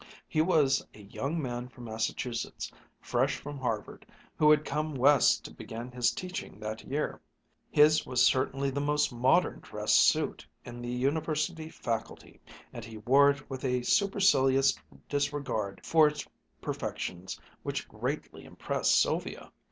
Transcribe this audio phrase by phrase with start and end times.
[0.27, 4.03] He was a young man from Massachusetts, fresh from Harvard,
[4.35, 7.21] who had come West to begin his teaching that year.
[7.69, 12.41] His was certainly the most modern dress suit in the University faculty;
[12.73, 14.73] and he wore it with a supercilious
[15.07, 16.25] disregard for its
[16.61, 19.51] perfections which greatly impressed Sylvia.